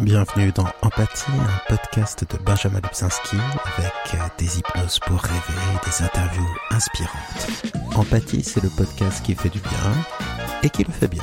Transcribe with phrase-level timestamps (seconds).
[0.00, 3.36] Bienvenue dans Empathie, un podcast de Benjamin Lubzinski
[3.76, 7.46] avec des hypnoses pour rêver et des interviews inspirantes.
[7.94, 9.92] Empathie, c'est le podcast qui fait du bien
[10.62, 11.22] et qui le fait bien.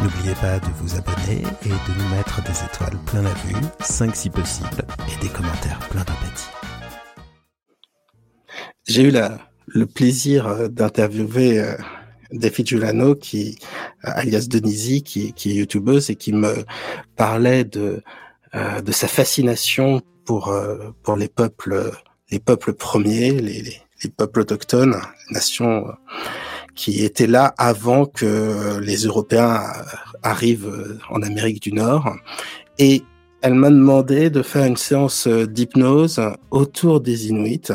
[0.00, 4.16] N'oubliez pas de vous abonner et de nous mettre des étoiles plein la vue, 5
[4.16, 6.50] si possible, et des commentaires plein d'empathie.
[8.88, 9.12] J'ai eu
[9.68, 11.76] le plaisir euh, d'interviewer euh,
[12.32, 13.58] David Giuliano, qui,
[14.02, 16.64] alias Denisi, qui, qui est youtubeuse et qui me
[17.16, 18.02] parlait de,
[18.54, 21.92] euh, de sa fascination pour, euh, pour les peuples,
[22.30, 24.96] les peuples premiers, les, les, les peuples autochtones,
[25.28, 25.92] les nations euh,
[26.74, 29.60] qui étaient là avant que les Européens
[30.22, 32.14] arrivent en Amérique du Nord.
[32.78, 33.02] Et
[33.42, 37.72] elle m'a demandé de faire une séance d'hypnose autour des Inuits.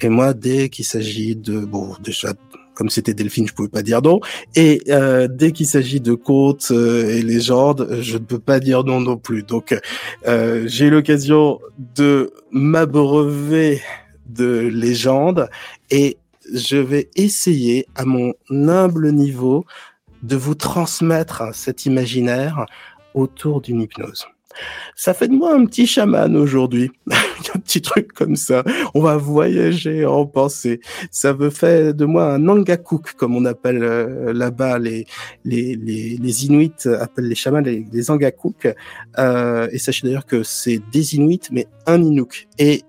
[0.00, 2.34] Et moi, dès qu'il s'agit de, bon, déjà
[2.76, 4.20] comme c'était Delphine, je pouvais pas dire non.
[4.54, 8.84] Et euh, dès qu'il s'agit de contes euh, et légendes, je ne peux pas dire
[8.84, 9.42] non non plus.
[9.42, 9.74] Donc,
[10.28, 11.58] euh, j'ai l'occasion
[11.96, 13.80] de m'abreuver
[14.26, 15.48] de légendes
[15.90, 16.18] et
[16.54, 19.64] je vais essayer, à mon humble niveau,
[20.22, 22.66] de vous transmettre cet imaginaire
[23.14, 24.26] autour d'une hypnose.
[24.94, 26.90] Ça fait de moi un petit chaman aujourd'hui.
[27.56, 28.62] un petit truc comme ça.
[28.94, 30.80] On va voyager en pensée.
[31.10, 35.06] Ça veut faire de moi un Nangakook, comme on appelle euh, là-bas les,
[35.44, 38.68] les, les, les, Inuits appellent les chamans les, les Angakook.
[39.18, 42.48] Euh, et sachez d'ailleurs que c'est des Inuits, mais un Inuk.
[42.58, 42.82] Et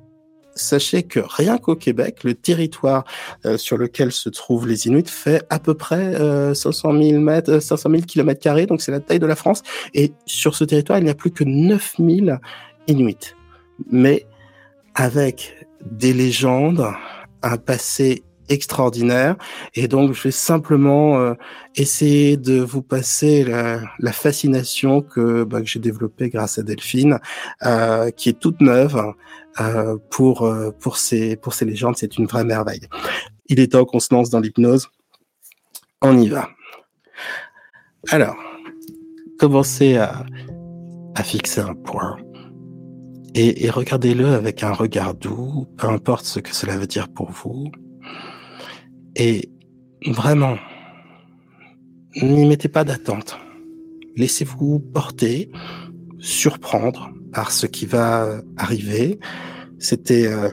[0.57, 3.05] sachez que rien qu'au Québec, le territoire
[3.45, 7.59] euh, sur lequel se trouvent les Inuits fait à peu près euh, 500 000 mètres,
[7.59, 9.63] 500 000 kilomètres carrés, donc c'est la taille de la France.
[9.93, 12.39] Et sur ce territoire, il n'y a plus que 9000
[12.87, 13.35] Inuits.
[13.91, 14.25] Mais
[14.97, 16.85] avec des légendes,
[17.43, 19.35] un passé extraordinaire.
[19.75, 21.33] Et donc, je vais simplement euh,
[21.75, 27.19] essayer de vous passer la, la fascination que, bah, que j'ai développée grâce à Delphine,
[27.63, 29.13] euh, qui est toute neuve
[29.59, 31.95] euh, pour euh, pour ces pour ces légendes.
[31.97, 32.87] C'est une vraie merveille.
[33.47, 34.89] Il est temps qu'on se lance dans l'hypnose.
[36.01, 36.49] On y va.
[38.09, 38.35] Alors,
[39.37, 40.25] commencez à,
[41.15, 42.17] à fixer un point
[43.39, 47.71] et, regardez-le avec un regard doux, peu importe ce que cela veut dire pour vous.
[49.15, 49.51] Et
[50.07, 50.57] vraiment,
[52.15, 53.37] n'y mettez pas d'attente.
[54.15, 55.51] Laissez-vous porter,
[56.19, 59.19] surprendre par ce qui va arriver.
[59.77, 60.49] C'était euh,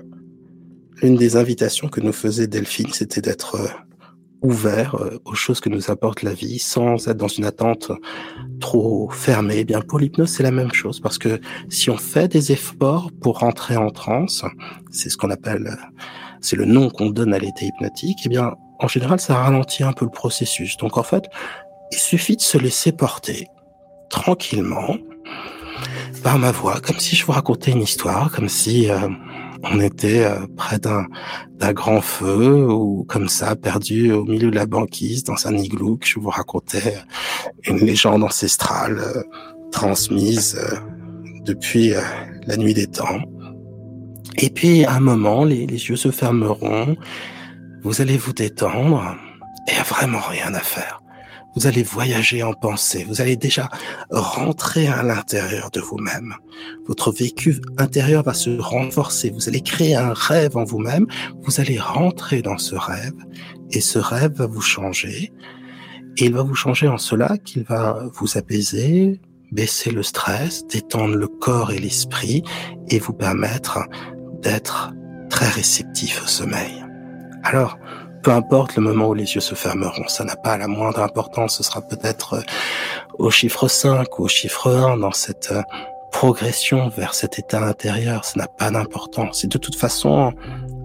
[1.01, 3.69] l'une des invitations que nous faisait Delphine, c'était d'être euh,
[4.45, 7.91] ouvert euh, aux choses que nous apporte la vie, sans être dans une attente
[8.61, 9.57] trop fermée.
[9.59, 13.11] Eh bien, pour l'hypnose, c'est la même chose, parce que si on fait des efforts
[13.21, 14.45] pour rentrer en transe,
[14.91, 15.77] c'est ce qu'on appelle
[16.45, 19.93] c'est le nom qu'on donne à l'état hypnotique, eh bien, en général, ça ralentit un
[19.93, 20.77] peu le processus.
[20.77, 21.25] Donc, en fait,
[21.91, 23.49] il suffit de se laisser porter
[24.11, 24.99] tranquillement
[26.23, 29.09] par ma voix, comme si je vous racontais une histoire, comme si euh,
[29.71, 34.67] on était euh, près d'un grand feu ou comme ça, perdu au milieu de la
[34.67, 36.97] banquise dans un igloo, que je vous racontais
[37.65, 39.23] une légende ancestrale euh,
[39.73, 40.77] transmise euh,
[41.45, 41.93] depuis
[42.47, 43.21] la nuit des temps.
[44.39, 46.97] Et puis, à un moment, les, les yeux se fermeront,
[47.83, 49.17] vous allez vous détendre,
[49.69, 51.04] et il a vraiment rien à faire.
[51.57, 53.69] Vous allez voyager en pensée, vous allez déjà
[54.11, 56.35] rentrer à l'intérieur de vous-même.
[56.87, 61.07] Votre vécu intérieur va se renforcer, vous allez créer un rêve en vous-même,
[61.43, 63.15] vous allez rentrer dans ce rêve,
[63.71, 65.33] et ce rêve va vous changer.
[66.17, 69.21] Et il va vous changer en cela qu'il va vous apaiser,
[69.53, 72.43] baisser le stress, détendre le corps et l'esprit,
[72.89, 73.81] et vous permettre
[74.43, 74.93] d'être
[75.31, 76.85] très réceptif au sommeil.
[77.45, 77.79] Alors,
[78.25, 81.59] peu importe le moment où les yeux se fermeront, ça n'a pas la moindre importance,
[81.59, 82.43] ce sera peut-être
[83.19, 85.53] au chiffre 5 ou au chiffre 1 dans cette
[86.11, 89.45] progression vers cet état intérieur, ça n'a pas d'importance.
[89.45, 90.33] Et de toute façon,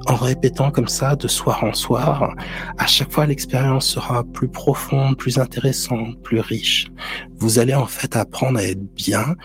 [0.07, 2.33] en répétant comme ça de soir en soir,
[2.77, 6.87] à chaque fois l'expérience sera plus profonde, plus intéressante, plus riche.
[7.37, 9.35] Vous allez en fait apprendre à être bien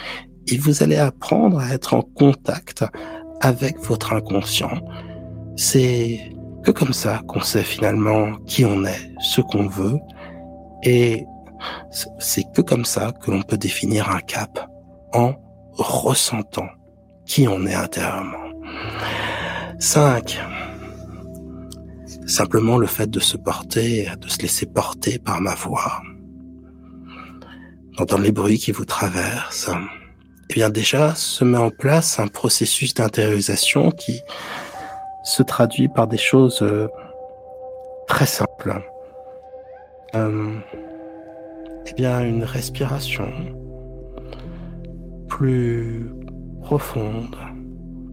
[0.49, 2.85] et vous allez apprendre à être en contact
[3.41, 4.81] avec votre inconscient.
[5.57, 9.99] C'est que comme ça qu'on sait finalement qui on est, ce qu'on veut,
[10.83, 11.25] et
[12.19, 14.69] c'est que comme ça que l'on peut définir un cap
[15.13, 15.35] en
[15.73, 16.69] ressentant
[17.27, 18.51] qui on est intérieurement.
[19.79, 20.41] 5.
[22.27, 26.01] Simplement le fait de se porter, de se laisser porter par ma voix,
[27.99, 29.71] d'entendre les bruits qui vous traversent,
[30.51, 34.21] eh bien déjà se met en place un processus d'intériorisation qui
[35.25, 36.89] se traduit par des choses euh,
[38.07, 38.81] très simples.
[40.15, 40.59] Euh,
[41.87, 43.33] eh bien, une respiration.
[45.29, 46.11] Plus
[46.63, 47.37] profondes,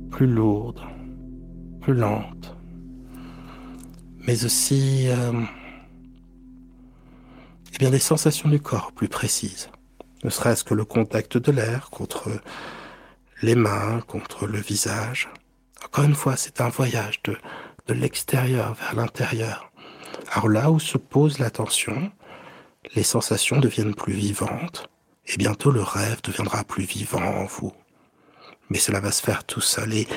[0.10, 0.82] plus lourdes,
[1.82, 2.56] plus lentes,
[4.26, 5.32] mais aussi euh,
[7.74, 9.70] eh bien, des sensations du corps plus précises,
[10.24, 12.30] ne serait-ce que le contact de l'air contre
[13.42, 15.30] les mains, contre le visage.
[15.86, 17.38] Encore une fois, c'est un voyage de,
[17.88, 19.72] de l'extérieur vers l'intérieur.
[20.32, 22.12] Alors là où se pose l'attention,
[22.96, 24.90] les sensations deviennent plus vivantes,
[25.28, 27.74] et bientôt le rêve deviendra plus vivant en vous.
[28.70, 29.94] Mais cela va se faire tout seul.
[29.94, 30.08] Et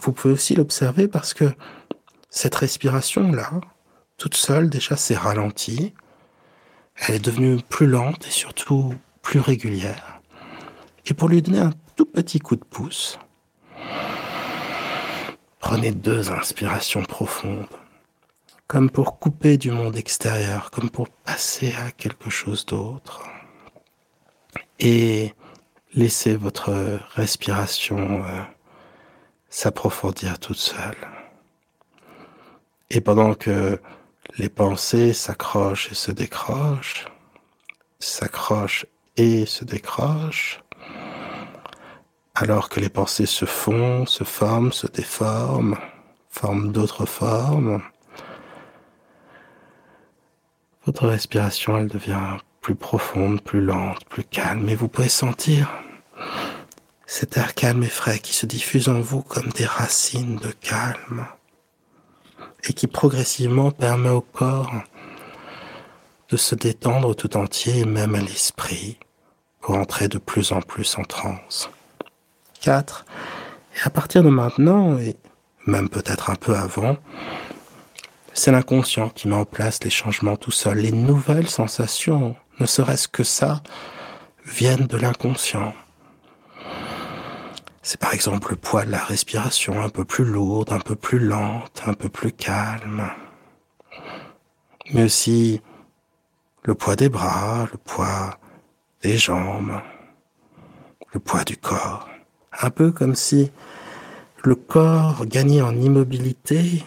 [0.00, 1.52] vous pouvez aussi l'observer parce que
[2.30, 3.60] cette respiration-là,
[4.18, 5.94] toute seule, déjà, s'est ralentie.
[6.96, 10.20] Elle est devenue plus lente et surtout plus régulière.
[11.06, 13.18] Et pour lui donner un tout petit coup de pouce,
[15.62, 17.66] prenez deux inspirations profondes,
[18.66, 23.22] comme pour couper du monde extérieur, comme pour passer à quelque chose d'autre
[24.80, 25.34] et
[25.94, 28.42] laissez votre respiration euh,
[29.48, 30.96] s'approfondir toute seule.
[32.90, 33.80] Et pendant que
[34.38, 37.06] les pensées s'accrochent et se décrochent,
[38.00, 38.86] s'accrochent
[39.16, 40.61] et se décrochent,
[42.34, 45.76] alors que les pensées se font, se forment, se déforment,
[46.30, 47.82] forment d'autres formes,
[50.84, 55.70] votre respiration, elle devient plus profonde, plus lente, plus calme, et vous pouvez sentir
[57.06, 61.26] cet air calme et frais qui se diffuse en vous comme des racines de calme
[62.64, 64.72] et qui progressivement permet au corps
[66.30, 68.98] de se détendre tout entier et même à l'esprit
[69.60, 71.70] pour entrer de plus en plus en transe.
[72.62, 73.04] 4.
[73.76, 75.16] Et à partir de maintenant, et
[75.66, 76.96] même peut-être un peu avant,
[78.32, 83.08] c'est l'inconscient qui met en place les changements tout seul, les nouvelles sensations ne serait-ce
[83.08, 83.62] que ça,
[84.46, 85.74] viennent de l'inconscient.
[87.82, 91.18] C'est par exemple le poids de la respiration un peu plus lourde, un peu plus
[91.18, 93.10] lente, un peu plus calme.
[94.92, 95.60] Mais aussi
[96.64, 98.38] le poids des bras, le poids
[99.02, 99.80] des jambes,
[101.12, 102.08] le poids du corps.
[102.60, 103.50] Un peu comme si
[104.44, 106.84] le corps gagnait en immobilité,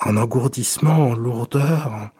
[0.00, 2.10] en engourdissement, en lourdeur,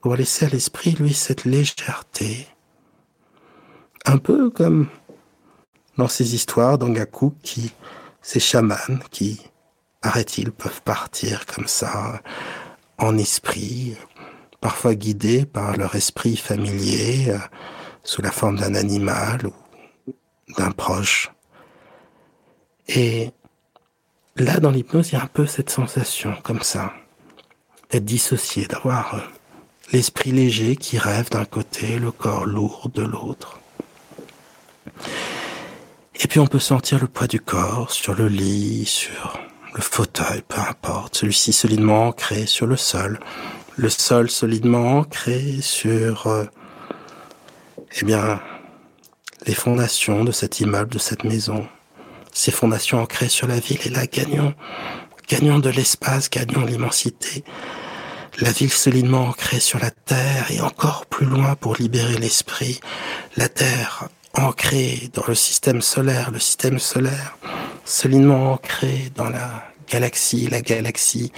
[0.00, 2.46] pour laisser à l'esprit, lui, cette légèreté.
[4.04, 4.86] Un peu comme
[5.96, 7.72] dans ces histoires d'Angaku qui,
[8.22, 8.76] ces chamans
[9.10, 9.40] qui,
[10.00, 12.20] paraît-il, peuvent partir comme ça,
[12.98, 13.96] en esprit,
[14.60, 17.38] parfois guidés par leur esprit familier, euh,
[18.02, 19.52] sous la forme d'un animal ou
[20.56, 21.30] d'un proche.
[22.88, 23.30] Et
[24.36, 26.92] là, dans l'hypnose, il y a un peu cette sensation, comme ça,
[27.90, 29.20] d'être dissocié, d'avoir euh,
[29.92, 33.60] l'esprit léger qui rêve d'un côté, le corps lourd de l'autre.
[36.14, 39.38] Et puis on peut sentir le poids du corps sur le lit, sur
[39.74, 43.20] le fauteuil, peu importe, celui-ci solidement ancré sur le sol,
[43.76, 46.44] le sol solidement ancré sur, euh,
[48.00, 48.40] eh bien,
[49.46, 51.66] les fondations de cet immeuble, de cette maison,
[52.32, 54.54] ces fondations ancrées sur la ville, et là, gagnons,
[55.28, 57.44] gagnons de l'espace, gagnons l'immensité,
[58.38, 62.80] la ville solidement ancrée sur la terre et encore plus loin pour libérer l'esprit,
[63.36, 67.38] la terre ancrée dans le système solaire, le système solaire
[67.84, 71.32] solidement ancré dans la galaxie, la galaxie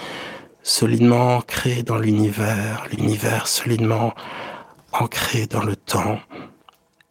[0.63, 4.15] solidement ancrée dans l'univers, l'univers solidement
[4.93, 6.19] ancré dans le temps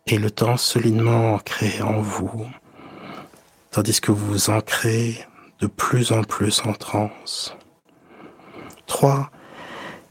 [0.08, 2.48] et le temps solidement ancré en vous,
[3.72, 5.18] tandis que vous vous ancrez
[5.60, 7.56] de plus en plus en transe.
[8.86, 9.30] 3.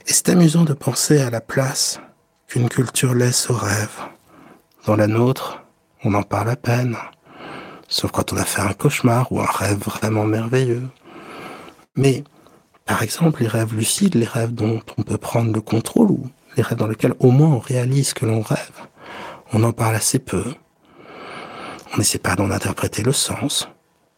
[0.07, 1.99] Et c'est amusant de penser à la place
[2.47, 3.99] qu'une culture laisse au rêve.
[4.85, 5.63] Dans la nôtre,
[6.05, 6.97] on en parle à peine,
[7.89, 10.87] sauf quand on a fait un cauchemar ou un rêve vraiment merveilleux.
[11.97, 12.23] Mais,
[12.85, 16.63] par exemple, les rêves lucides, les rêves dont on peut prendre le contrôle, ou les
[16.63, 18.87] rêves dans lesquels au moins on réalise que l'on rêve,
[19.53, 20.45] on en parle assez peu.
[21.93, 23.69] On n'essaie pas d'en interpréter le sens.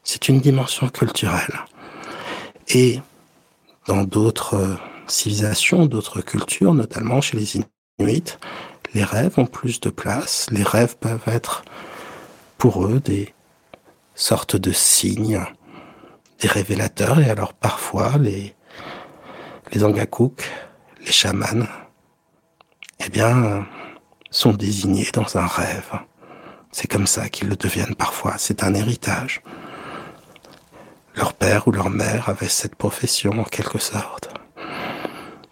[0.02, 1.60] C'est une dimension culturelle.
[2.68, 3.00] Et
[3.86, 8.36] dans d'autres civilisations, d'autres cultures, notamment chez les Inuits,
[8.94, 10.46] les rêves ont plus de place.
[10.50, 11.64] Les rêves peuvent être
[12.56, 13.34] pour eux des
[14.14, 15.40] sortes de signes,
[16.40, 17.20] des révélateurs.
[17.20, 18.54] Et alors parfois, les,
[19.72, 20.42] les Angakuk,
[21.00, 21.66] les chamans,
[23.00, 23.66] eh bien,
[24.30, 25.92] sont désignés dans un rêve.
[26.72, 28.34] C'est comme ça qu'ils le deviennent parfois.
[28.38, 29.42] C'est un héritage.
[31.14, 34.28] Leur père ou leur mère avait cette profession en quelque sorte.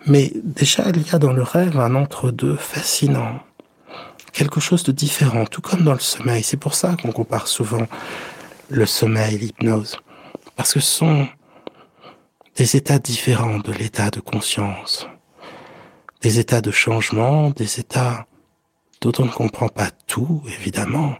[0.07, 3.41] Mais déjà, il y a dans le rêve un entre-deux fascinant.
[4.33, 6.43] quelque chose de différent, tout comme dans le sommeil.
[6.43, 7.87] C'est pour ça qu'on compare souvent
[8.69, 9.97] le sommeil et l'hypnose.
[10.57, 11.27] Parce que ce sont
[12.55, 15.09] des états différents de l'état de conscience.
[16.21, 18.27] Des états de changement, des états
[19.01, 21.15] dont on ne comprend pas tout, évidemment.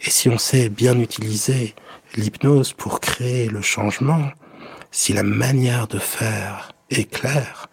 [0.00, 1.74] Et si on sait bien utiliser
[2.16, 4.30] l'hypnose pour créer le changement,
[4.90, 7.68] si la manière de faire est claire,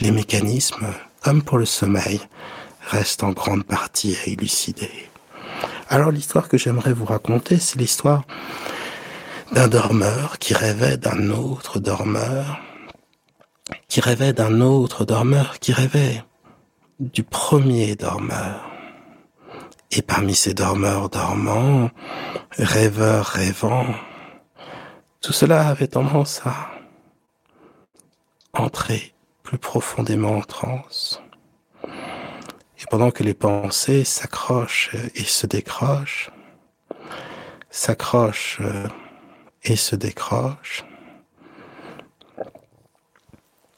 [0.00, 0.86] les mécanismes,
[1.22, 2.20] comme pour le sommeil,
[2.88, 5.08] restent en grande partie à élucider.
[5.88, 8.24] Alors l'histoire que j'aimerais vous raconter, c'est l'histoire
[9.52, 12.60] d'un dormeur qui rêvait d'un autre dormeur,
[13.88, 16.22] qui rêvait d'un autre dormeur, qui rêvait
[17.00, 18.77] du premier dormeur.
[19.90, 21.90] Et parmi ces dormeurs dormants,
[22.58, 23.94] rêveurs rêvants,
[25.20, 26.70] tout cela avait tendance à
[28.52, 31.22] entrer plus profondément en transe.
[31.84, 36.30] Et pendant que les pensées s'accrochent et se décrochent,
[37.70, 38.60] s'accrochent
[39.64, 40.84] et se décrochent,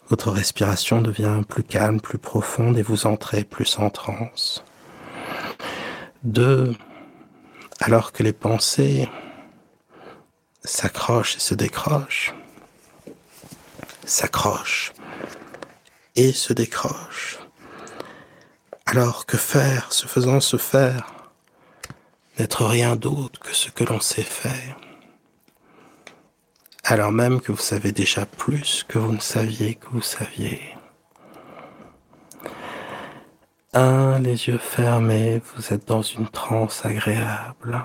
[0.09, 4.65] votre respiration devient plus calme, plus profonde et vous entrez plus en transe.
[6.23, 6.77] Deux,
[7.81, 9.09] alors que les pensées
[10.63, 12.35] s'accrochent et se décrochent,
[14.05, 14.93] s'accrochent
[16.17, 17.39] et se décrochent.
[18.85, 21.11] Alors que faire, se faisant se faire,
[22.39, 24.77] n'être rien d'autre que ce que l'on sait faire.
[26.85, 30.80] Alors même que vous savez déjà plus que vous ne saviez que vous saviez.
[33.73, 37.85] Un, les yeux fermés, vous êtes dans une transe agréable.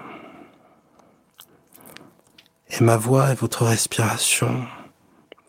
[2.71, 4.65] Et ma voix et votre respiration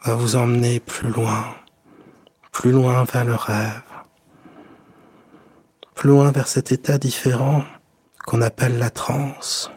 [0.04, 1.54] va vous emmener plus loin,
[2.52, 3.82] plus loin vers le rêve,
[5.94, 7.64] plus loin vers cet état différent
[8.26, 9.70] qu'on appelle la transe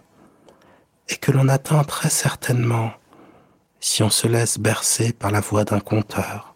[1.07, 2.91] et que l'on atteint très certainement
[3.79, 6.53] si on se laisse bercer par la voix d'un conteur,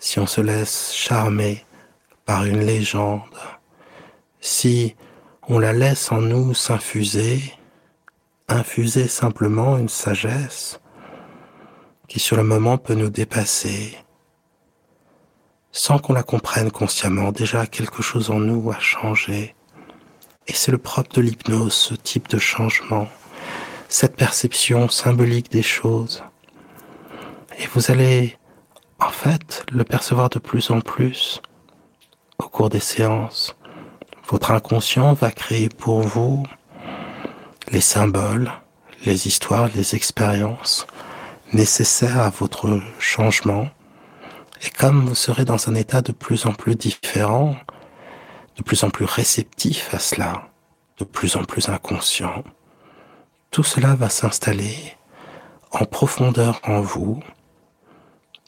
[0.00, 1.64] si on se laisse charmer
[2.24, 3.22] par une légende,
[4.40, 4.96] si
[5.48, 7.40] on la laisse en nous s'infuser,
[8.48, 10.80] infuser simplement une sagesse
[12.08, 13.96] qui sur le moment peut nous dépasser,
[15.72, 19.54] sans qu'on la comprenne consciemment, déjà quelque chose en nous a changé.
[20.46, 23.08] Et c'est le propre de l'hypnose, ce type de changement,
[23.88, 26.22] cette perception symbolique des choses.
[27.58, 28.36] Et vous allez,
[29.00, 31.40] en fait, le percevoir de plus en plus
[32.42, 33.56] au cours des séances.
[34.28, 36.44] Votre inconscient va créer pour vous
[37.70, 38.50] les symboles,
[39.04, 40.86] les histoires, les expériences
[41.52, 43.68] nécessaires à votre changement.
[44.62, 47.56] Et comme vous serez dans un état de plus en plus différent,
[48.56, 50.48] de plus en plus réceptif à cela,
[50.98, 52.44] de plus en plus inconscient,
[53.50, 54.76] tout cela va s'installer
[55.72, 57.22] en profondeur en vous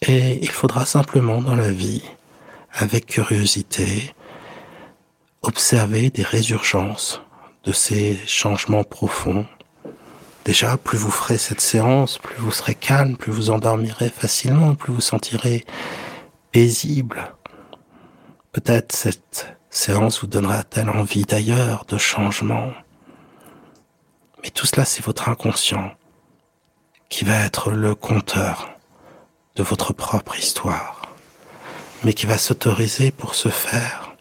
[0.03, 2.03] et il faudra simplement dans la vie
[2.75, 4.14] avec curiosité,
[5.43, 7.23] observer des résurgences
[7.64, 9.47] de ces changements profonds.
[10.45, 14.93] Déjà, plus vous ferez cette séance, plus vous serez calme, plus vous endormirez facilement, plus
[14.93, 15.64] vous sentirez
[16.52, 17.33] paisible.
[18.52, 22.73] Peut-être cette séance vous donnera-t-elle envie d'ailleurs, de changement.
[24.43, 25.93] Mais tout cela, c'est votre inconscient
[27.09, 28.71] qui va être le compteur
[29.57, 31.04] de votre propre histoire
[32.05, 34.15] mais qui va s'autoriser pour ce faire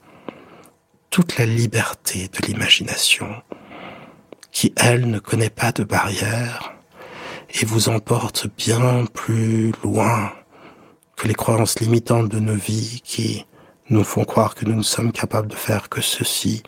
[1.10, 3.44] toute la liberté de l'imagination,
[4.52, 6.74] qui, elle, ne connaît pas de barrière
[7.52, 10.32] et vous emporte bien plus loin
[11.16, 13.46] que les croyances limitantes de nos vies qui
[13.90, 16.64] nous font croire que nous ne sommes capables de faire que ceci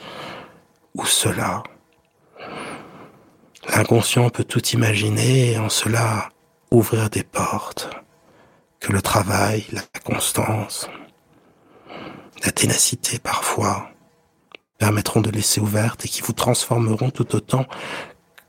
[0.93, 1.63] ou cela.
[3.69, 6.29] L'inconscient peut tout imaginer et en cela
[6.69, 7.89] ouvrir des portes
[8.79, 10.87] que le travail, la constance,
[12.45, 13.89] la ténacité parfois,
[14.77, 17.65] permettront de laisser ouverte et qui vous transformeront tout autant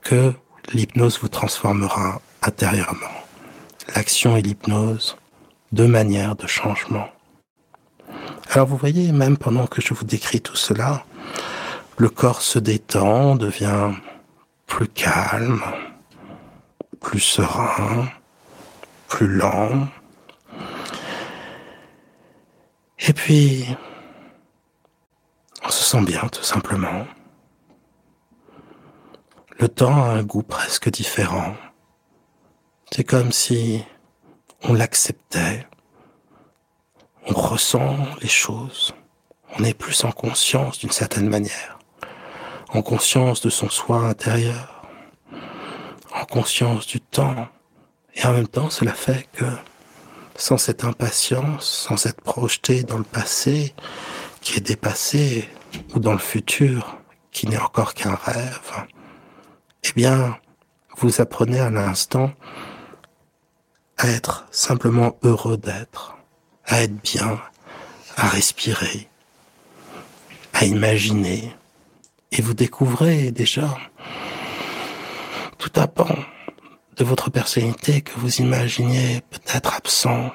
[0.01, 0.33] que
[0.71, 3.07] l'hypnose vous transformera intérieurement.
[3.95, 5.17] L'action et l'hypnose,
[5.71, 7.07] deux manières de changement.
[8.51, 11.03] Alors vous voyez, même pendant que je vous décris tout cela,
[11.97, 13.91] le corps se détend, devient
[14.67, 15.61] plus calme,
[17.01, 18.07] plus serein,
[19.07, 19.87] plus lent.
[23.07, 23.65] Et puis,
[25.63, 27.07] on se sent bien, tout simplement.
[29.59, 31.55] Le temps a un goût presque différent.
[32.91, 33.83] C'est comme si
[34.63, 35.65] on l'acceptait.
[37.27, 38.93] On ressent les choses.
[39.57, 41.79] On est plus en conscience d'une certaine manière.
[42.73, 44.85] en conscience de son soi intérieur,
[46.13, 47.47] en conscience du temps.
[48.15, 49.45] Et en même temps, cela fait que
[50.37, 53.73] sans cette impatience, sans être projeté dans le passé
[54.39, 55.49] qui est dépassé
[55.93, 56.97] ou dans le futur
[57.31, 58.71] qui n'est encore qu'un rêve,
[59.83, 60.37] eh bien,
[60.97, 62.31] vous apprenez à l'instant
[63.97, 66.17] à être simplement heureux d'être,
[66.65, 67.41] à être bien,
[68.15, 69.09] à respirer,
[70.53, 71.51] à imaginer.
[72.31, 73.75] Et vous découvrez déjà
[75.57, 76.15] tout à pan
[76.97, 80.31] de votre personnalité que vous imaginiez peut-être absent.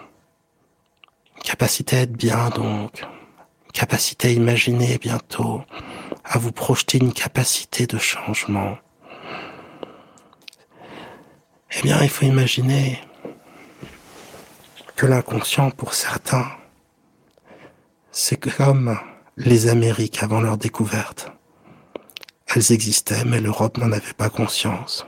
[1.42, 3.04] Capacité à être bien donc,
[3.72, 5.62] capacité à imaginer bientôt,
[6.24, 8.78] à vous projeter une capacité de changement.
[11.74, 13.00] Eh bien, il faut imaginer
[14.94, 16.46] que l'inconscient pour certains,
[18.12, 19.00] c'est comme
[19.36, 21.32] les Amériques avant leur découverte.
[22.54, 25.06] Elles existaient, mais l'Europe n'en avait pas conscience.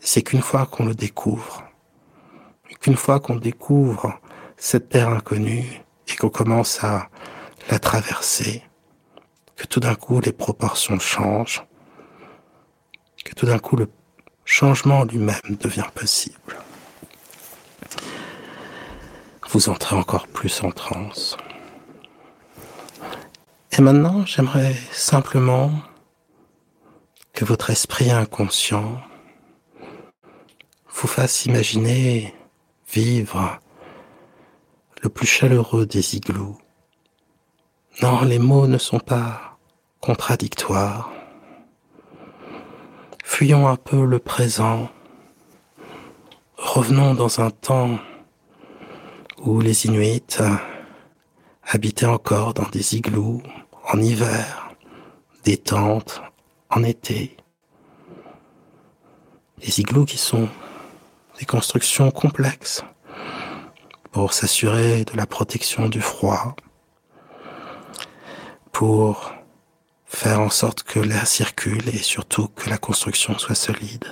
[0.00, 1.64] C'est qu'une fois qu'on le découvre,
[2.80, 4.18] qu'une fois qu'on découvre
[4.56, 7.08] cette terre inconnue et qu'on commence à
[7.70, 8.62] la traverser,
[9.56, 11.64] que tout d'un coup les proportions changent,
[13.24, 13.88] que tout d'un coup le
[14.44, 16.56] changement lui-même devient possible.
[19.50, 21.36] Vous entrez encore plus en transe.
[23.72, 25.70] Et maintenant, j'aimerais simplement
[27.32, 29.00] que votre esprit inconscient
[30.98, 32.34] vous fasse imaginer
[32.90, 33.60] vivre
[35.02, 36.56] le plus chaleureux des igloos.
[38.00, 39.58] Non, les mots ne sont pas
[40.00, 41.12] contradictoires.
[43.22, 44.88] Fuyons un peu le présent.
[46.56, 47.98] Revenons dans un temps
[49.42, 50.38] où les Inuits
[51.62, 53.42] habitaient encore dans des igloos
[53.92, 54.74] en hiver,
[55.44, 56.22] des tentes
[56.70, 57.36] en été.
[59.58, 60.48] Des igloos qui sont
[61.38, 62.82] des constructions complexes
[64.12, 66.56] pour s'assurer de la protection du froid,
[68.72, 69.32] pour
[70.06, 74.06] faire en sorte que l'air circule et surtout que la construction soit solide.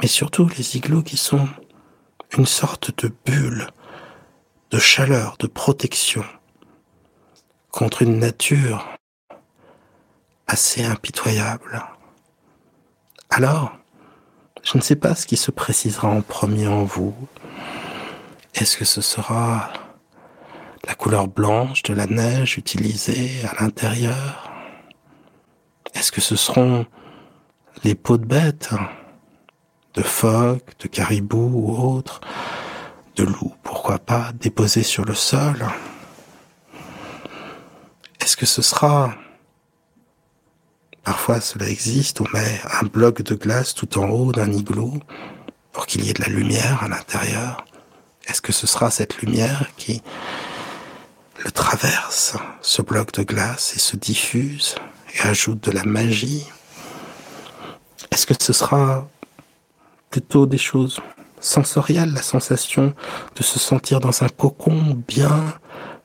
[0.00, 1.48] Mais surtout les igloos qui sont
[2.36, 3.66] une sorte de bulle
[4.70, 6.24] de chaleur, de protection
[7.70, 8.88] contre une nature
[10.46, 11.82] assez impitoyable.
[13.30, 13.79] Alors,
[14.62, 17.14] je ne sais pas ce qui se précisera en premier en vous.
[18.54, 19.72] Est-ce que ce sera
[20.86, 24.50] la couleur blanche de la neige utilisée à l'intérieur?
[25.94, 26.86] Est-ce que ce seront
[27.84, 28.70] les peaux de bêtes,
[29.94, 32.20] de phoques, de caribous ou autres,
[33.16, 35.66] de loups, pourquoi pas, déposées sur le sol?
[38.20, 39.14] Est-ce que ce sera
[41.04, 45.00] Parfois cela existe, on met un bloc de glace tout en haut d'un igloo
[45.72, 47.64] pour qu'il y ait de la lumière à l'intérieur.
[48.26, 50.02] Est-ce que ce sera cette lumière qui
[51.44, 54.74] le traverse, ce bloc de glace, et se diffuse
[55.14, 56.46] et ajoute de la magie?
[58.10, 59.08] Est-ce que ce sera
[60.10, 61.00] plutôt des choses
[61.40, 62.94] sensorielles, la sensation
[63.36, 65.54] de se sentir dans un cocon bien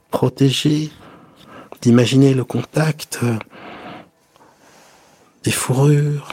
[0.10, 0.92] protégé,
[1.82, 3.20] d'imaginer le contact
[5.46, 6.28] des fourrures,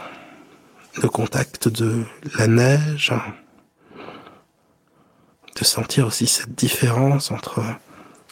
[1.03, 2.07] le contact de
[2.39, 3.13] la neige,
[5.55, 7.63] de sentir aussi cette différence entre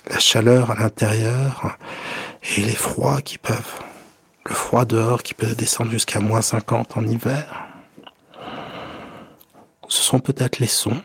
[0.08, 1.76] la chaleur à l'intérieur
[2.56, 3.80] et les froids qui peuvent,
[4.46, 7.66] le froid dehors qui peut descendre jusqu'à moins 50 en hiver.
[9.88, 11.02] Ce sont peut-être les sons,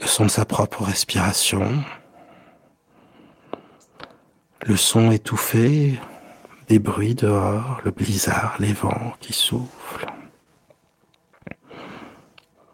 [0.00, 1.84] le son de sa propre respiration,
[4.62, 6.00] le son étouffé
[6.68, 10.06] des bruits dehors, le blizzard, les vents qui soufflent.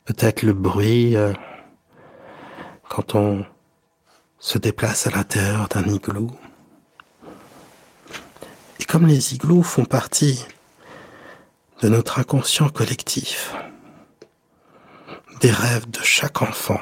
[0.04, 1.32] Peut-être le bruit euh,
[2.88, 3.46] quand on
[4.38, 6.30] se déplace à l'intérieur d'un igloo.
[8.80, 10.44] Et comme les igloos font partie
[11.80, 13.54] de notre inconscient collectif,
[15.40, 16.80] des rêves de chaque enfant,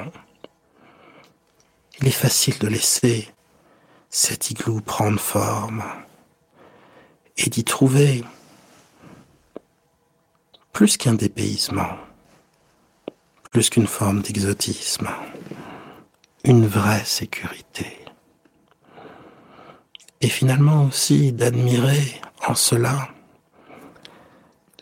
[2.01, 3.29] il est facile de laisser
[4.09, 5.83] cet igloo prendre forme,
[7.37, 8.23] et d'y trouver
[10.71, 11.97] plus qu'un dépaysement,
[13.51, 15.09] plus qu'une forme d'exotisme,
[16.43, 17.97] une vraie sécurité.
[20.21, 23.09] Et finalement aussi d'admirer en cela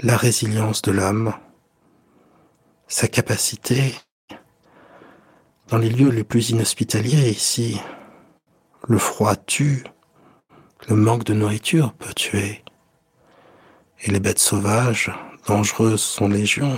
[0.02, 1.34] la résilience de l'homme,
[2.88, 3.96] sa capacité
[5.68, 7.80] dans les lieux les plus inhospitaliers ici.
[8.88, 9.84] Le froid tue,
[10.88, 12.64] le manque de nourriture peut tuer.
[14.04, 15.12] Et les bêtes sauvages,
[15.48, 16.78] dangereuses, sont légion.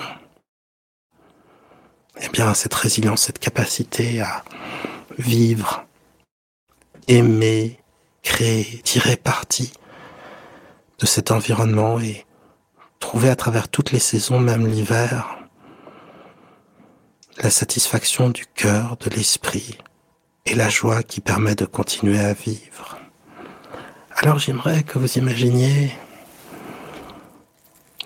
[2.21, 4.43] Eh bien, cette résilience, cette capacité à
[5.17, 5.85] vivre,
[7.07, 7.79] aimer,
[8.21, 9.73] créer, tirer parti
[10.99, 12.25] de cet environnement et
[12.99, 15.37] trouver à travers toutes les saisons, même l'hiver,
[17.41, 19.77] la satisfaction du cœur, de l'esprit
[20.45, 22.97] et la joie qui permet de continuer à vivre.
[24.15, 25.91] Alors j'aimerais que vous imaginiez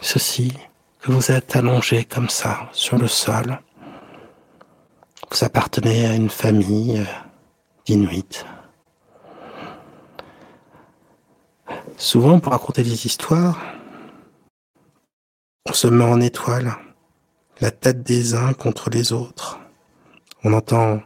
[0.02, 0.54] ceci,
[1.02, 3.60] que vous êtes allongé comme ça sur le sol.
[5.30, 7.06] Vous appartenez à une famille
[7.86, 8.46] d'Inuits.
[11.98, 13.60] Souvent, pour raconter des histoires,
[15.66, 16.74] on se met en étoile,
[17.60, 19.60] la tête des uns contre les autres.
[20.44, 21.02] On entend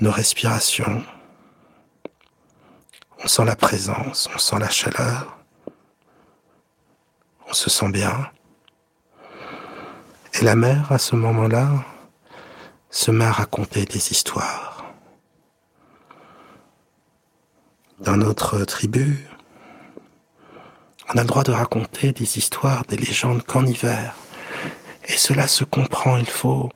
[0.00, 1.02] nos respirations,
[3.22, 5.38] on sent la présence, on sent la chaleur,
[7.48, 8.30] on se sent bien.
[10.34, 11.84] Et la mère, à ce moment-là,
[12.90, 14.84] se met à raconter des histoires.
[18.00, 19.26] Dans notre tribu,
[21.12, 24.14] on a le droit de raconter des histoires, des légendes qu'en hiver.
[25.06, 26.70] Et cela se comprend, il faut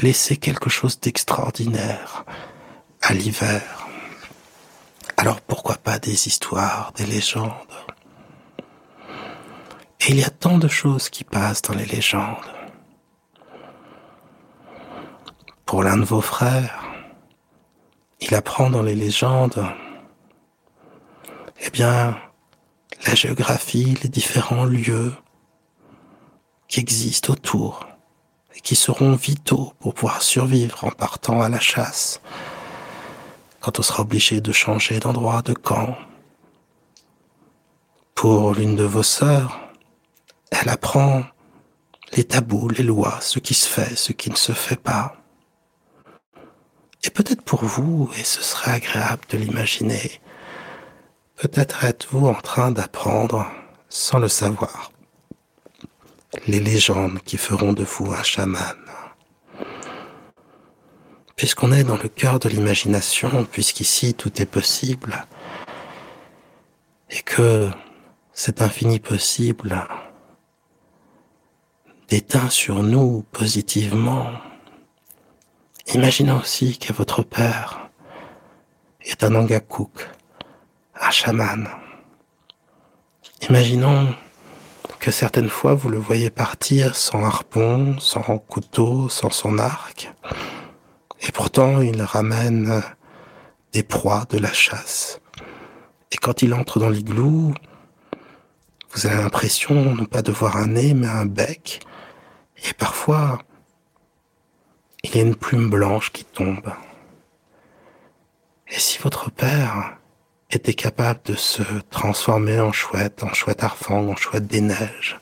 [0.00, 2.24] laisser quelque chose d'extraordinaire
[3.02, 3.85] à l'hiver.
[5.16, 7.50] Alors pourquoi pas des histoires, des légendes?
[10.00, 12.36] Et il y a tant de choses qui passent dans les légendes.
[15.64, 16.84] Pour l'un de vos frères,
[18.20, 19.66] il apprend dans les légendes,
[21.60, 22.16] eh bien,
[23.06, 25.12] la géographie, les différents lieux
[26.68, 27.86] qui existent autour
[28.54, 32.20] et qui seront vitaux pour pouvoir survivre en partant à la chasse
[33.66, 35.98] quand on sera obligé de changer d'endroit, de camp.
[38.14, 39.58] Pour l'une de vos sœurs,
[40.52, 41.24] elle apprend
[42.12, 45.16] les tabous, les lois, ce qui se fait, ce qui ne se fait pas.
[47.02, 50.20] Et peut-être pour vous, et ce serait agréable de l'imaginer,
[51.34, 53.50] peut-être êtes-vous en train d'apprendre,
[53.88, 54.92] sans le savoir,
[56.46, 58.76] les légendes qui feront de vous un chaman
[61.36, 65.26] puisqu'on est dans le cœur de l'imagination, puisqu'ici tout est possible,
[67.10, 67.70] et que
[68.32, 69.86] cet infini possible
[72.08, 74.30] déteint sur nous positivement,
[75.94, 77.90] imaginons aussi que votre père
[79.02, 80.08] est un Angakuk,
[81.00, 81.68] un chaman.
[83.48, 84.14] Imaginons
[85.00, 90.12] que certaines fois vous le voyez partir sans harpon, sans couteau, sans son arc,
[91.22, 92.82] et pourtant, il ramène
[93.72, 95.20] des proies de la chasse.
[96.12, 97.52] Et quand il entre dans l'igloo,
[98.92, 101.80] vous avez l'impression non pas de voir un nez, mais un bec.
[102.68, 103.38] Et parfois,
[105.02, 106.72] il y a une plume blanche qui tombe.
[108.68, 109.96] Et si votre père
[110.50, 115.18] était capable de se transformer en chouette, en chouette arfang, en chouette des neiges,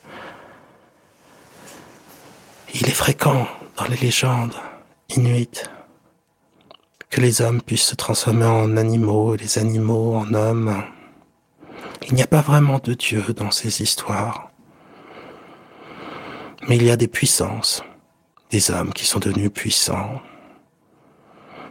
[2.74, 4.54] il est fréquent dans les légendes
[5.10, 5.70] inuites
[7.14, 10.82] que les hommes puissent se transformer en animaux et les animaux en hommes.
[12.08, 14.50] Il n'y a pas vraiment de Dieu dans ces histoires.
[16.66, 17.84] Mais il y a des puissances,
[18.50, 20.20] des hommes qui sont devenus puissants.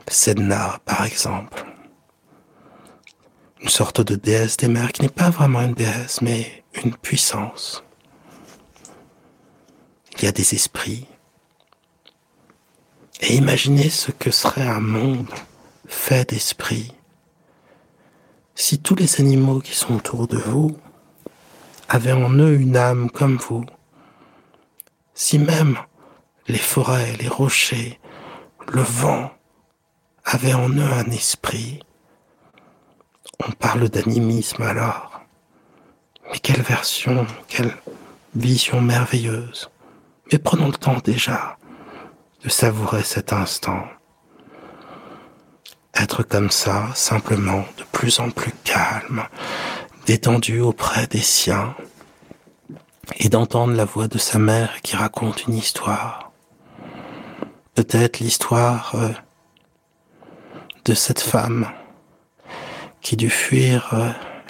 [0.07, 1.65] Sedna, par exemple.
[3.59, 7.83] Une sorte de déesse des mers qui n'est pas vraiment une déesse, mais une puissance.
[10.17, 11.05] Il y a des esprits,
[13.21, 15.29] et imaginez ce que serait un monde
[15.87, 16.93] fait d'esprit
[18.55, 20.77] si tous les animaux qui sont autour de vous
[21.89, 23.65] avaient en eux une âme comme vous,
[25.13, 25.77] si même
[26.47, 27.99] les forêts, les rochers,
[28.67, 29.31] le vent
[30.25, 31.79] avaient en eux un esprit,
[33.45, 35.21] on parle d'animisme alors.
[36.31, 37.75] Mais quelle version, quelle
[38.35, 39.69] vision merveilleuse.
[40.31, 41.57] Mais prenons le temps déjà
[42.43, 43.83] de savourer cet instant.
[45.95, 49.23] Être comme ça, simplement, de plus en plus calme,
[50.05, 51.75] détendu auprès des siens,
[53.17, 56.31] et d'entendre la voix de sa mère qui raconte une histoire.
[57.75, 59.09] Peut-être l'histoire euh,
[60.85, 61.67] de cette femme
[63.01, 64.09] qui dut fuir euh,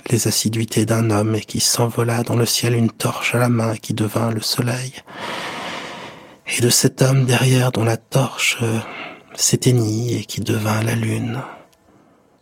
[0.10, 3.75] les assiduités d'un homme et qui s'envola dans le ciel une torche à la main
[3.75, 4.93] qui devint le soleil
[6.47, 8.79] et de cet homme derrière dont la torche euh,
[9.36, 11.41] s'éteignit et qui devint la lune.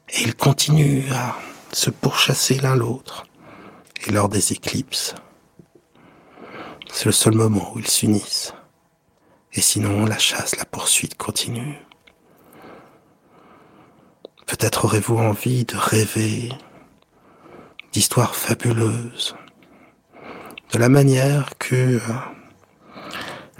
[0.09, 1.35] Et il continue à
[1.71, 3.25] se pourchasser l'un l'autre,
[4.05, 5.15] et lors des éclipses,
[6.91, 8.53] c'est le seul moment où ils s'unissent.
[9.53, 11.77] Et sinon, la chasse, la poursuite continue.
[14.47, 16.49] Peut-être aurez-vous envie de rêver
[17.93, 19.35] d'histoires fabuleuses,
[20.73, 21.99] de la manière que euh,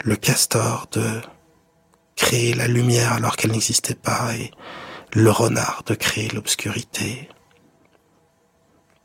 [0.04, 1.22] le castor de
[2.16, 4.52] créer la lumière alors qu'elle n'existait pas et
[5.14, 7.30] le renard de créer l'obscurité.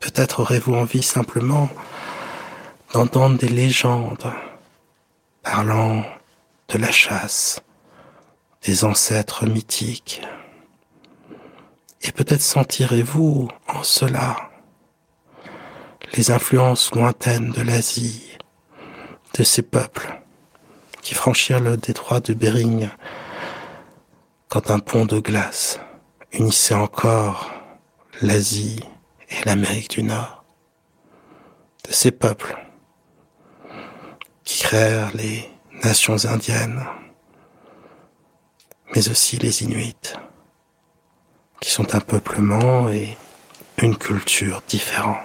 [0.00, 1.68] Peut-être aurez-vous envie simplement
[2.92, 4.32] d'entendre des légendes
[5.42, 6.04] parlant
[6.68, 7.60] de la chasse,
[8.62, 10.22] des ancêtres mythiques.
[12.02, 14.36] Et peut-être sentirez-vous en cela
[16.14, 18.38] les influences lointaines de l'Asie,
[19.34, 20.20] de ces peuples
[21.06, 22.88] qui franchirent le détroit de Bering
[24.48, 25.78] quand un pont de glace
[26.32, 27.52] unissait encore
[28.22, 28.80] l'Asie
[29.28, 30.42] et l'Amérique du Nord,
[31.86, 32.58] de ces peuples
[34.42, 35.48] qui créèrent les
[35.84, 36.84] nations indiennes,
[38.92, 40.12] mais aussi les Inuits,
[41.60, 43.16] qui sont un peuplement et
[43.78, 45.18] une culture différente.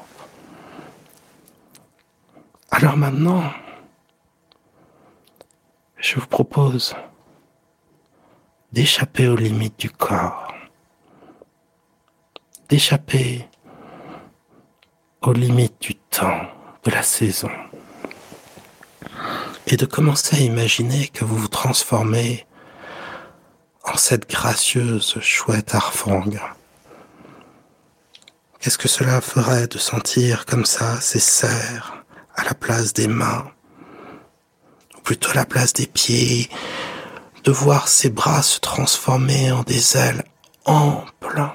[2.69, 3.51] Alors maintenant,
[6.01, 6.95] je vous propose
[8.71, 10.51] d'échapper aux limites du corps,
[12.69, 13.47] d'échapper
[15.21, 16.41] aux limites du temps,
[16.83, 17.51] de la saison,
[19.67, 22.47] et de commencer à imaginer que vous vous transformez
[23.83, 26.23] en cette gracieuse chouette arfang.
[28.59, 32.03] Qu'est-ce que cela ferait de sentir comme ça ces serres
[32.35, 33.51] à la place des mains,
[35.03, 36.49] plutôt la place des pieds,
[37.43, 40.23] de voir ses bras se transformer en des ailes
[40.65, 41.49] amples.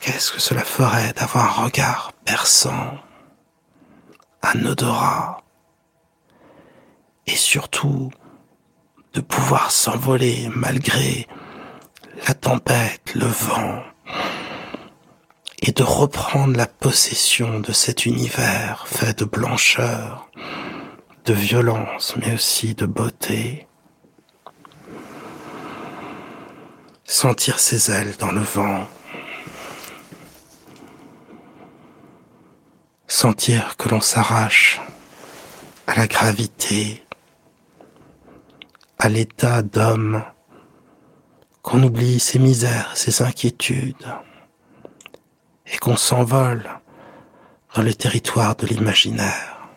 [0.00, 2.98] Qu'est-ce que cela ferait d'avoir un regard perçant,
[4.42, 5.42] un odorat,
[7.26, 8.10] et surtout
[9.14, 11.26] de pouvoir s'envoler malgré
[12.28, 13.82] la tempête, le vent,
[15.62, 20.28] et de reprendre la possession de cet univers fait de blancheur,
[21.24, 23.66] de violence, mais aussi de beauté.
[27.04, 28.86] Sentir ses ailes dans le vent.
[33.06, 34.80] Sentir que l'on s'arrache
[35.86, 37.04] à la gravité,
[38.98, 40.22] à l'état d'homme,
[41.62, 44.06] qu'on oublie ses misères, ses inquiétudes
[45.72, 46.68] et qu'on s'envole
[47.74, 49.68] dans le territoire de l'imaginaire.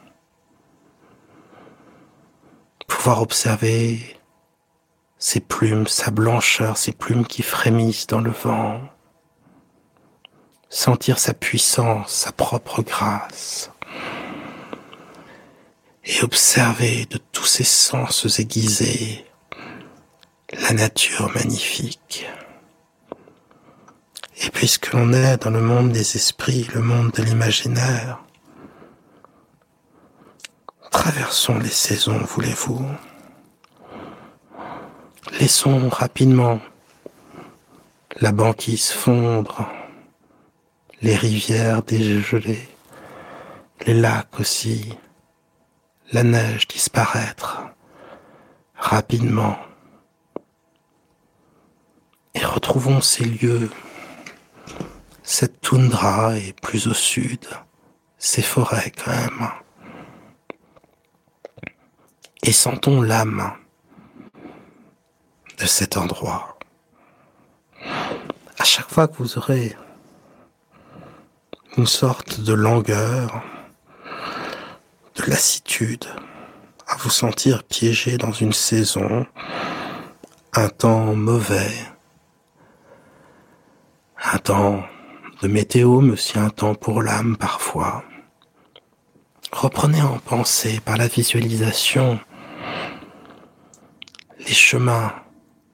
[2.88, 4.20] Pouvoir observer
[5.18, 8.82] ses plumes, sa blancheur, ses plumes qui frémissent dans le vent.
[10.70, 13.72] Sentir sa puissance, sa propre grâce.
[16.06, 19.26] Et observer de tous ses sens aiguisés
[20.54, 22.28] la nature magnifique.
[24.42, 28.24] Et puisque l'on est dans le monde des esprits, le monde de l'imaginaire,
[30.92, 32.86] traversons les saisons, voulez-vous?
[35.40, 36.60] Laissons rapidement
[38.22, 39.70] la banquise fondre,
[41.02, 42.68] les rivières dégeler,
[43.86, 44.98] les lacs aussi,
[46.12, 47.62] la neige disparaître
[48.76, 49.58] rapidement.
[52.34, 53.70] Et retrouvons ces lieux
[55.30, 57.46] cette toundra et plus au sud,
[58.18, 59.48] ces forêts quand même.
[62.42, 63.54] Et sentons l'âme
[65.60, 66.58] de cet endroit.
[68.58, 69.78] À chaque fois que vous aurez
[71.78, 73.44] une sorte de langueur,
[75.14, 76.06] de lassitude,
[76.88, 79.28] à vous sentir piégé dans une saison,
[80.54, 81.72] un temps mauvais,
[84.34, 84.84] un temps
[85.42, 88.04] de météo, monsieur un temps pour l'âme parfois.
[89.52, 92.20] Reprenez en pensée par la visualisation
[94.40, 95.14] les chemins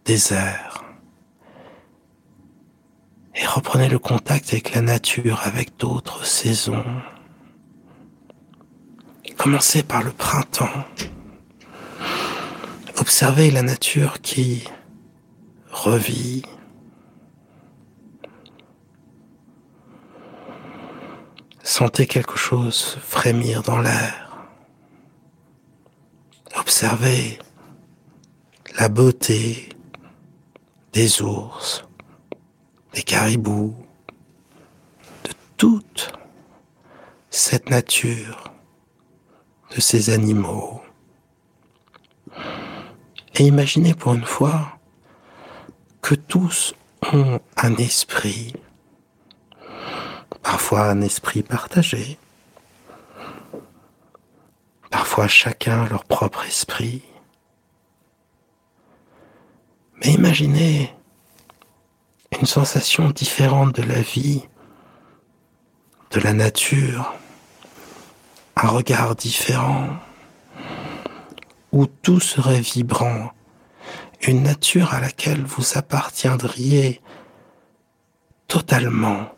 [0.06, 0.84] déserts
[3.36, 6.86] et reprenez le contact avec la nature, avec d'autres saisons.
[9.38, 10.86] Commencez par le printemps.
[12.98, 14.64] Observez la nature qui
[15.70, 16.44] revit,
[21.78, 24.48] Sentez quelque chose frémir dans l'air.
[26.58, 27.38] Observez
[28.80, 29.68] la beauté
[30.94, 31.84] des ours,
[32.94, 33.76] des caribous,
[35.26, 36.14] de toute
[37.30, 38.54] cette nature,
[39.76, 40.82] de ces animaux.
[43.34, 44.80] Et imaginez pour une fois
[46.02, 46.74] que tous
[47.12, 48.54] ont un esprit,
[50.46, 52.20] parfois un esprit partagé,
[54.92, 57.02] parfois chacun leur propre esprit.
[59.96, 60.94] Mais imaginez
[62.40, 64.44] une sensation différente de la vie,
[66.12, 67.12] de la nature,
[68.56, 69.98] un regard différent,
[71.72, 73.32] où tout serait vibrant,
[74.22, 77.02] une nature à laquelle vous appartiendriez
[78.48, 79.35] totalement,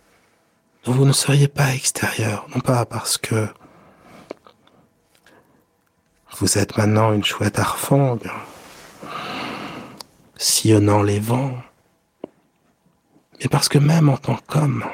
[0.85, 3.47] vous ne seriez pas extérieur, non pas parce que
[6.39, 8.29] vous êtes maintenant une chouette arfangue,
[10.37, 11.57] sillonnant les vents,
[13.39, 14.85] mais parce que même en tant qu'homme,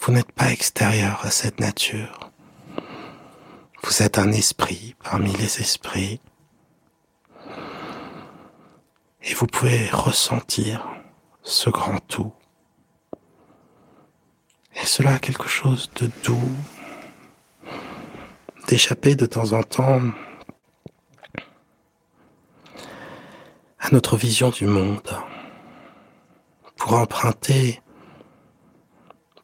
[0.00, 2.30] vous n'êtes pas extérieur à cette nature.
[3.82, 6.20] Vous êtes un esprit parmi les esprits.
[9.22, 10.86] Et vous pouvez ressentir
[11.42, 12.32] ce grand tout.
[14.80, 16.56] Et cela a quelque chose de doux,
[18.68, 20.00] d'échapper de temps en temps
[23.78, 25.10] à notre vision du monde
[26.76, 27.80] pour emprunter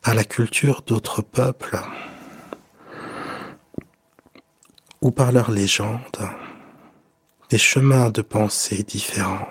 [0.03, 1.81] à la culture d'autres peuples
[5.01, 6.29] ou par leurs légendes
[7.51, 9.49] des chemins de pensée différents?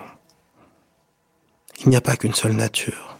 [1.80, 3.18] Il n'y a pas qu'une seule nature.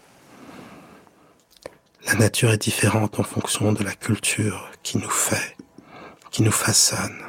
[2.05, 5.55] La nature est différente en fonction de la culture qui nous fait,
[6.31, 7.23] qui nous façonne.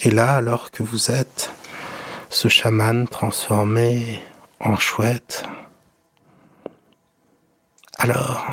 [0.00, 1.52] Et là, alors que vous êtes
[2.30, 4.22] ce chaman transformé
[4.60, 5.44] en chouette,
[7.98, 8.46] alors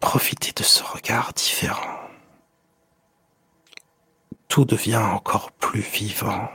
[0.00, 1.98] profitez de ce regard différent.
[4.48, 6.48] Tout devient encore plus vivant.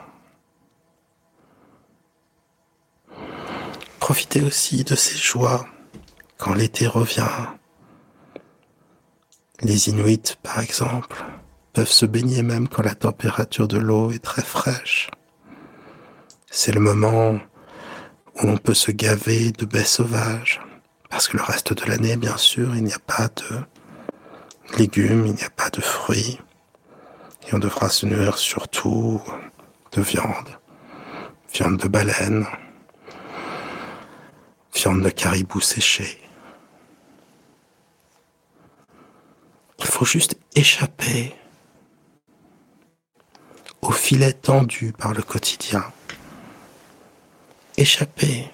[4.06, 5.66] Profitez aussi de ces joies
[6.38, 7.48] quand l'été revient.
[9.62, 11.26] Les Inuits, par exemple,
[11.74, 15.10] peuvent se baigner même quand la température de l'eau est très fraîche.
[16.52, 17.40] C'est le moment
[18.36, 20.62] où on peut se gaver de baies sauvages,
[21.10, 25.34] parce que le reste de l'année, bien sûr, il n'y a pas de légumes, il
[25.34, 26.40] n'y a pas de fruits,
[27.48, 29.20] et on devra se nourrir surtout
[29.94, 30.60] de viande,
[31.52, 32.46] viande de baleine,
[34.76, 36.20] viande de caribou séché.
[39.80, 41.34] Il faut juste échapper
[43.82, 45.84] au filet tendu par le quotidien.
[47.78, 48.52] Échapper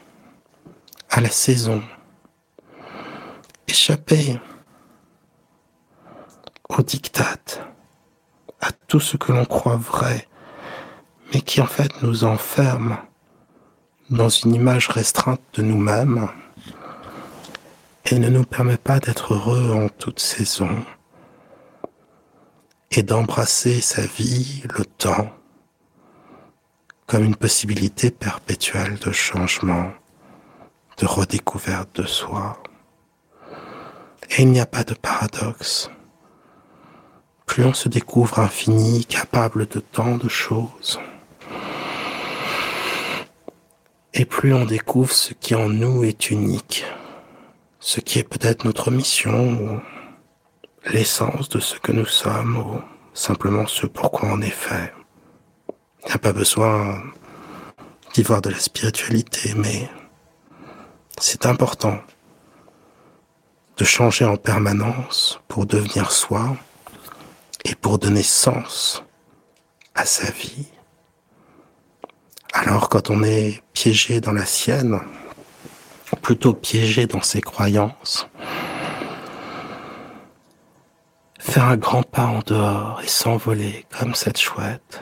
[1.09, 1.83] à la saison.
[3.67, 4.39] Échapper
[6.69, 7.37] au diktat,
[8.61, 10.27] à tout ce que l'on croit vrai,
[11.33, 12.97] mais qui en fait nous enferme
[14.11, 16.27] dans une image restreinte de nous-mêmes
[18.05, 20.83] et ne nous permet pas d'être heureux en toute saison
[22.91, 25.31] et d'embrasser sa vie, le temps,
[27.07, 29.93] comme une possibilité perpétuelle de changement,
[30.97, 32.61] de redécouverte de soi.
[34.31, 35.89] Et il n'y a pas de paradoxe.
[37.45, 40.99] Plus on se découvre infini, capable de tant de choses,
[44.13, 46.85] et plus on découvre ce qui en nous est unique,
[47.79, 49.79] ce qui est peut-être notre mission ou
[50.85, 52.81] l'essence de ce que nous sommes ou
[53.13, 54.93] simplement ce pourquoi on est fait.
[56.03, 57.01] Il n'y a pas besoin
[58.13, 59.89] d'y voir de la spiritualité, mais
[61.19, 62.01] c'est important
[63.77, 66.55] de changer en permanence pour devenir soi
[67.63, 69.03] et pour donner sens
[69.95, 70.67] à sa vie.
[72.53, 74.99] Alors quand on est piégé dans la sienne,
[76.21, 78.27] plutôt piégé dans ses croyances,
[81.39, 85.01] faire un grand pas en dehors et s'envoler comme cette chouette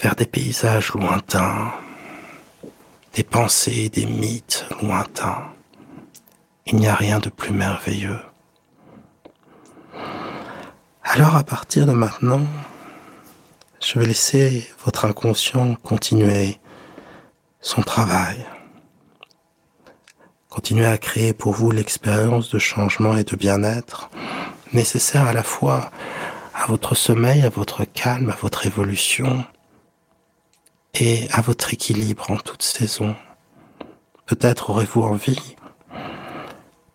[0.00, 1.72] vers des paysages lointains,
[3.14, 5.44] des pensées, des mythes lointains.
[6.66, 8.20] Il n'y a rien de plus merveilleux.
[11.04, 12.46] Alors à partir de maintenant,
[13.84, 16.58] je vais laisser votre inconscient continuer
[17.60, 18.46] son travail.
[20.48, 24.10] Continuer à créer pour vous l'expérience de changement et de bien-être
[24.72, 25.90] nécessaire à la fois
[26.54, 29.44] à votre sommeil, à votre calme, à votre évolution
[30.94, 33.16] et à votre équilibre en toute saison.
[34.26, 35.56] Peut-être aurez-vous envie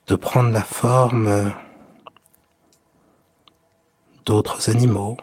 [0.08, 1.52] de prendre la forme
[4.26, 5.18] d'autres animaux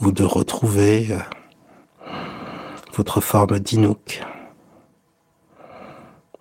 [0.00, 2.12] ou de retrouver euh,
[2.94, 4.20] votre forme d'Inouk.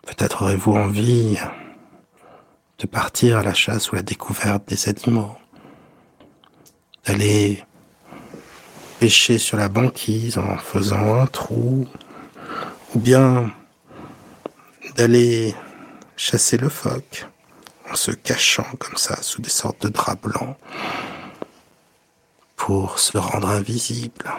[0.06, 1.38] Peut-être aurez-vous envie
[2.80, 5.36] de partir à la chasse ou à la découverte des animaux,
[7.06, 7.64] d'aller
[9.00, 11.88] pêcher sur la banquise en faisant un trou,
[12.96, 13.52] ou bien
[14.96, 15.56] d'aller
[16.16, 17.28] chasser le phoque
[17.92, 20.58] en se cachant comme ça sous des sortes de draps blancs
[22.58, 24.30] pour se rendre invisible.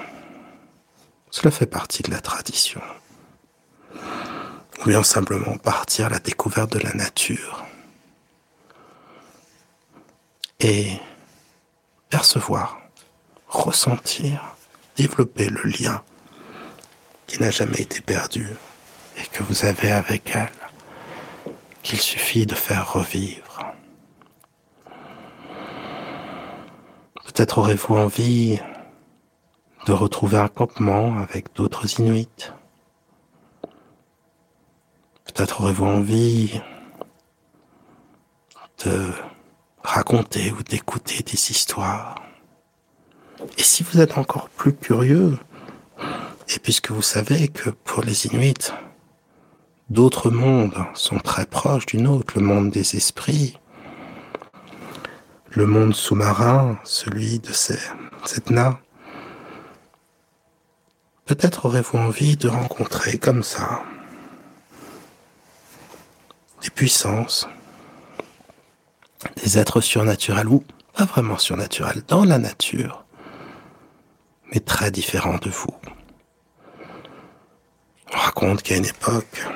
[1.30, 2.82] Cela fait partie de la tradition.
[3.94, 7.64] Ou bien simplement partir à la découverte de la nature
[10.60, 10.92] et
[12.10, 12.78] percevoir,
[13.48, 14.56] ressentir,
[14.96, 16.02] développer le lien
[17.26, 18.48] qui n'a jamais été perdu
[19.16, 20.50] et que vous avez avec elle,
[21.82, 23.47] qu'il suffit de faire revivre.
[27.38, 28.58] Peut-être aurez-vous envie
[29.86, 32.50] de retrouver un campement avec d'autres Inuits.
[35.24, 36.60] Peut-être aurez-vous envie
[38.84, 39.12] de
[39.84, 42.16] raconter ou d'écouter des histoires.
[43.56, 45.38] Et si vous êtes encore plus curieux,
[46.48, 48.72] et puisque vous savez que pour les Inuits,
[49.90, 53.56] d'autres mondes sont très proches du nôtre, le monde des esprits,
[55.50, 57.78] le monde sous-marin, celui de ces,
[58.24, 58.78] cette nain.
[61.24, 63.82] Peut-être aurez-vous envie de rencontrer comme ça
[66.62, 67.48] des puissances,
[69.42, 73.04] des êtres surnaturels ou pas vraiment surnaturels, dans la nature,
[74.52, 75.74] mais très différents de vous.
[78.12, 79.46] On raconte qu'à une époque,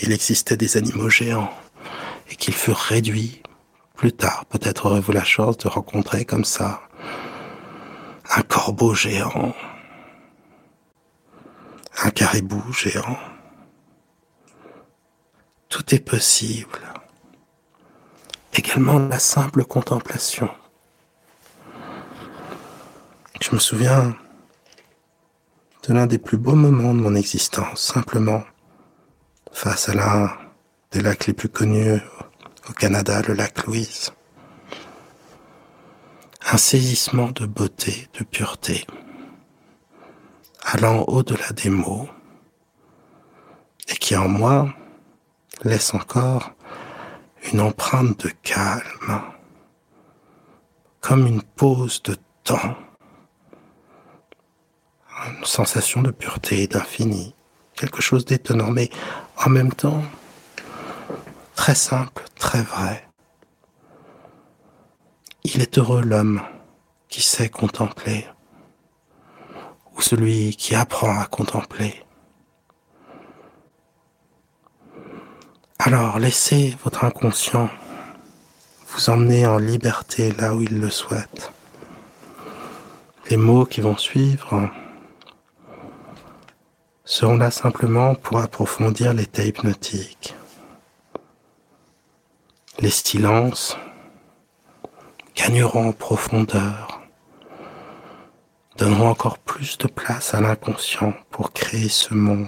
[0.00, 1.52] il existait des animaux géants
[2.30, 3.42] et qu'ils furent réduits
[3.96, 6.82] plus tard, peut-être aurez-vous la chance de rencontrer comme ça
[8.30, 9.54] un corbeau géant,
[12.02, 13.18] un caribou géant.
[15.68, 16.80] Tout est possible.
[18.52, 20.50] Également la simple contemplation.
[23.40, 24.16] Je me souviens
[25.88, 28.42] de l'un des plus beaux moments de mon existence, simplement
[29.52, 30.30] face à l'un
[30.90, 32.00] des lacs les plus connus
[32.68, 34.12] au Canada, le lac Louise.
[36.52, 38.86] Un saisissement de beauté, de pureté,
[40.62, 42.08] allant au-delà des mots,
[43.88, 44.68] et qui en moi
[45.64, 46.52] laisse encore
[47.52, 49.22] une empreinte de calme,
[51.00, 52.76] comme une pause de temps,
[55.26, 57.34] une sensation de pureté, d'infini,
[57.76, 58.90] quelque chose d'étonnant, mais
[59.44, 60.02] en même temps
[61.56, 63.08] très simple, très vrai.
[65.42, 66.42] Il est heureux l'homme
[67.08, 68.26] qui sait contempler,
[69.96, 72.04] ou celui qui apprend à contempler.
[75.78, 77.70] Alors laissez votre inconscient
[78.88, 81.52] vous emmener en liberté là où il le souhaite.
[83.28, 84.70] Les mots qui vont suivre
[87.04, 90.34] seront là simplement pour approfondir l'état hypnotique
[92.78, 93.76] les silences
[95.34, 97.00] gagneront en profondeur,
[98.76, 102.46] donneront encore plus de place à l'inconscient pour créer ce monde.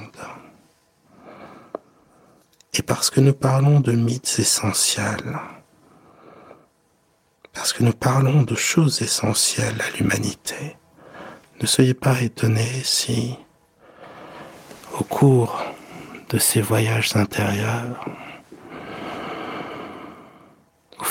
[2.74, 5.38] Et parce que nous parlons de mythes essentiels,
[7.54, 10.76] parce que nous parlons de choses essentielles à l'humanité,
[11.60, 13.36] ne soyez pas étonnés si,
[14.98, 15.60] au cours
[16.28, 18.04] de ces voyages intérieurs,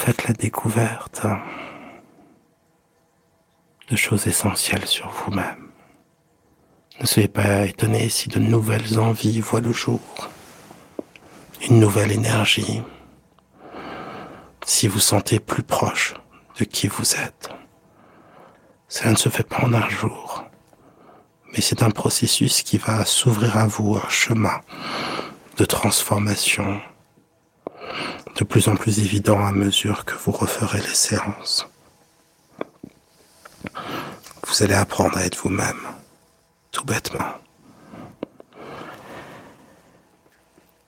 [0.08, 1.26] faites la découverte
[3.90, 5.68] de choses essentielles sur vous-même.
[7.02, 10.00] Ne soyez pas étonnés si de nouvelles envies voient le jour,
[11.68, 12.82] une nouvelle énergie,
[14.66, 16.14] si vous sentez plus proche
[16.58, 17.50] de qui vous êtes.
[18.88, 20.46] Cela ne se fait pas en un jour,
[21.52, 24.62] mais c'est un processus qui va s'ouvrir à vous, un chemin
[25.58, 26.80] de transformation,
[28.38, 31.68] de plus en plus évident à mesure que vous referez les séances.
[34.46, 35.82] Vous allez apprendre à être vous-même,
[36.72, 37.34] tout bêtement.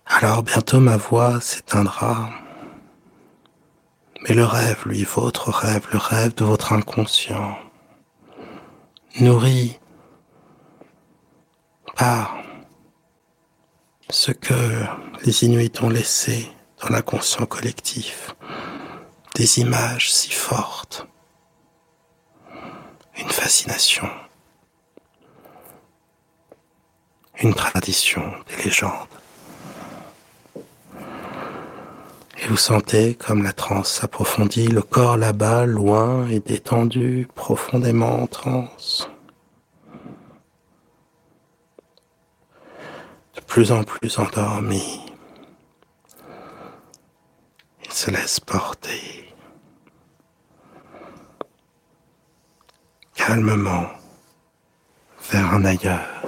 [0.06, 2.30] Alors bientôt ma voix s'éteindra.
[4.28, 7.58] Mais le rêve, lui, votre rêve, le rêve de votre inconscient,
[9.20, 9.80] nourri
[11.96, 12.38] part
[14.10, 14.54] ce que
[15.24, 16.52] les Inuits ont laissé
[16.82, 18.36] dans l'inconscient collectif,
[19.36, 21.08] des images si fortes,
[23.18, 24.10] une fascination,
[27.42, 29.08] une tradition, des légendes.
[32.42, 38.28] Et vous sentez comme la transe s'approfondit, le corps là-bas, loin et détendu, profondément en
[38.28, 39.10] transe.
[43.36, 45.09] De plus en plus endormi.
[48.02, 49.36] Se laisse porter.
[53.14, 53.88] Calmement
[55.30, 56.24] vers un ailleurs.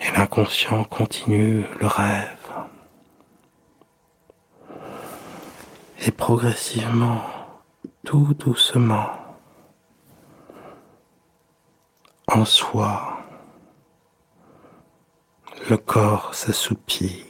[0.00, 2.48] Et l'inconscient continue le rêve.
[6.00, 7.22] Et progressivement,
[8.04, 9.10] tout doucement,
[12.26, 13.20] en soi,
[15.70, 17.27] le corps s'assoupit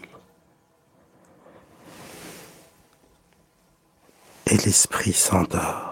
[4.51, 5.88] et l'esprit s'endort.